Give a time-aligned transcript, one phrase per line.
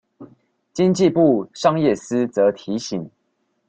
[0.73, 3.07] 經濟部商業司則提醒